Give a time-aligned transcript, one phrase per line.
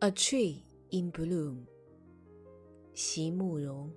[0.00, 1.66] A tree in bloom.
[2.94, 3.92] 席慕容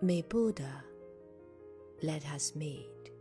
[0.00, 0.84] May Buddha
[2.02, 3.12] let us meet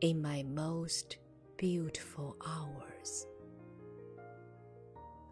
[0.00, 1.16] in my most
[1.56, 3.26] beautiful hours.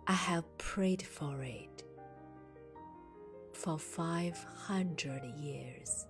[0.07, 1.85] I have prayed for it
[3.53, 6.07] for 500 years.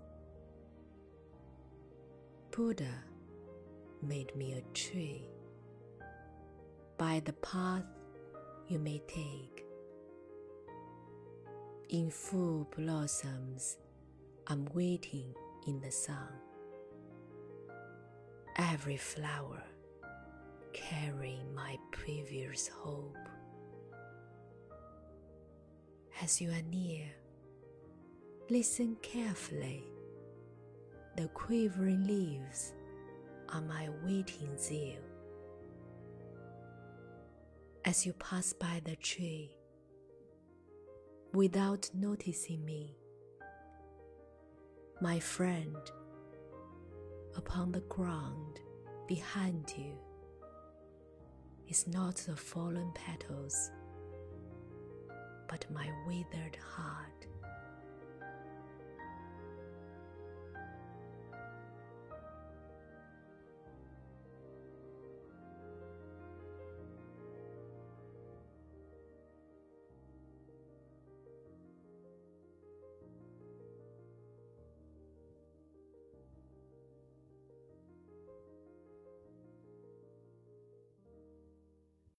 [2.50, 3.04] Buddha
[4.02, 5.28] made me a tree
[6.99, 7.85] by the path
[8.67, 9.65] you may take.
[11.87, 13.77] In full blossoms,
[14.47, 15.33] I'm waiting
[15.65, 16.27] in the sun.
[18.57, 19.63] Every flower
[20.73, 23.17] carrying my previous hope.
[26.21, 27.05] As you are near,
[28.49, 29.85] listen carefully.
[31.15, 32.73] The quivering leaves
[33.53, 34.99] are my waiting zeal.
[37.89, 39.49] As you pass by the tree,
[41.33, 42.95] without noticing me,
[45.01, 45.75] my friend,
[47.35, 48.59] upon the ground
[49.07, 49.97] behind you
[51.67, 53.71] is not the fallen petals,
[55.47, 57.18] but my withered heart.